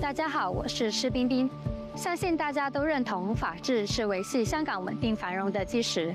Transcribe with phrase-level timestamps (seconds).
[0.00, 1.48] 大家好，我是施冰冰。
[1.94, 6.14] 相信大家都认同法治是维系香港稳定繁荣的基石，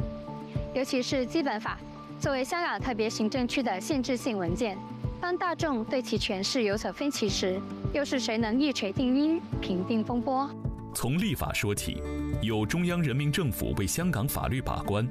[0.75, 1.79] 尤其是基本法
[2.19, 4.77] 作为香港特别行政区的限制性文件，
[5.19, 7.59] 当大众对其诠释有所分歧时，
[7.91, 10.47] 又是谁能一锤定音，平定风波？
[10.93, 12.03] 从立法说起，
[12.41, 15.07] 有中央人民政府为香港法律把关。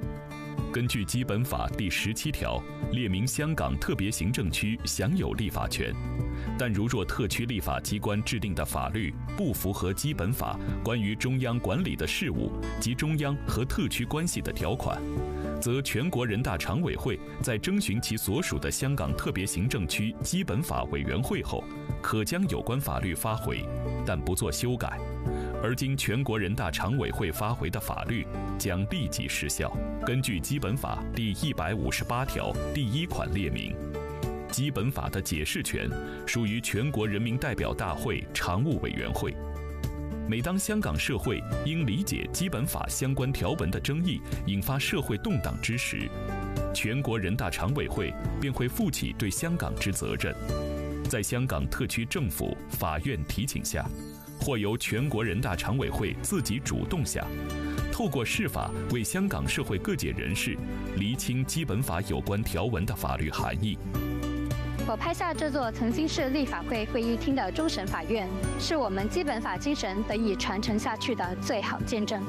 [0.73, 5.93] 根据《基本法》第十七条，列明香港特别行政区享有立法权，
[6.57, 15.03] 但如若特区立法机关制定的法律不符合《基本法》关于中央管理的事务及中央和特区关系的条款，
[15.61, 21.65] 则全国人大常委会在征询其所属的香港特别行政区基本法委员会后，
[22.01, 23.65] 可将有关法律发回，
[24.07, 25.01] 但不作修改。
[25.63, 28.27] 而经全国人大常委会发回的法律
[28.59, 29.71] 将立即失效。
[30.05, 33.75] 根据《基本法》第一百五十八条第一款列明，
[34.51, 35.89] 《基本法》的解释权
[36.27, 39.35] 属于全国人民代表大会常务委员会。
[40.29, 46.09] 每当香港社会因理解《基本法》相关条文的争议引发社会动荡之时，
[46.73, 50.33] 全国人大常委会便会负起对香港之责任，
[51.09, 53.85] 在香港特区政府、法院提请下。
[54.41, 57.25] 或由全国人大常委会自己主动下，
[57.93, 60.57] 透过释法为香港社会各界人士
[60.97, 63.79] 厘清基本法有关条文的法律含义。
[64.89, 72.21] 我拍下这座曾经是立法会会议厅的终审法院，是我们基本法精神得以传承下去的最好见证。